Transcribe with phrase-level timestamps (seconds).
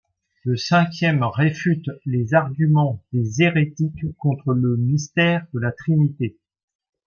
[0.45, 6.39] Le cinquième réfute les arguments des hérétiques contre le mystère de la Trinité.